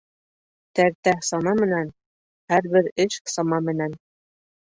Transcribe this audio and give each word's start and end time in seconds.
Тәртә 0.77 1.11
сана 1.27 1.53
менән, 1.59 1.91
һәр 2.53 2.69
бер 2.77 2.91
эш 3.05 3.21
сама 3.35 3.63
менән. 3.69 3.97